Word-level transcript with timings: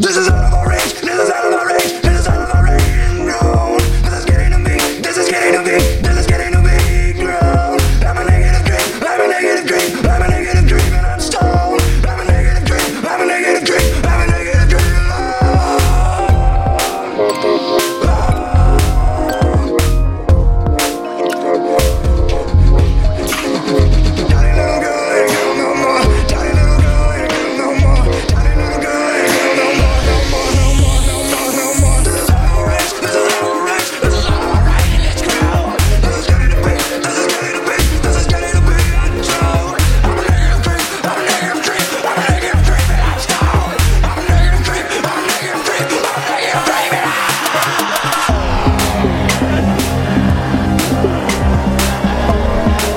This 0.00 0.16
is 0.16 0.28
out 0.28 0.44
of 0.46 0.54
our 0.54 0.70
reach. 0.70 1.00
This 1.02 1.20
is 1.20 1.30
out 1.30 1.52
of 1.52 1.52
our 1.52 1.66
reach. 1.66 2.09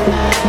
Yeah. 0.05 0.43